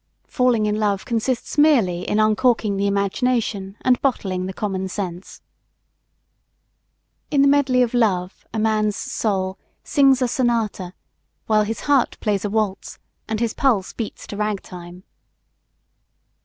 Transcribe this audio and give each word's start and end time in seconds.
Falling 0.25 0.65
in 0.65 0.77
love 0.79 1.05
consists 1.05 1.59
merely 1.59 2.01
in 2.09 2.19
uncorking 2.19 2.75
the 2.75 2.87
imagination 2.87 3.77
and 3.81 4.01
bottling 4.01 4.47
the 4.47 4.51
common 4.51 4.87
sense. 4.87 5.43
In 7.29 7.43
the 7.43 7.47
medley 7.47 7.83
of 7.83 7.93
love 7.93 8.43
a 8.51 8.57
man's 8.57 8.95
soul 8.95 9.59
sings 9.83 10.19
a 10.23 10.27
sonata, 10.27 10.95
while 11.45 11.61
his 11.61 11.81
heart 11.81 12.17
plays 12.19 12.43
a 12.43 12.49
waltz 12.49 12.97
and 13.27 13.39
his 13.39 13.53
pulse 13.53 13.93
beats 13.93 14.25
to 14.25 14.35
rag 14.37 14.63
time. 14.63 15.03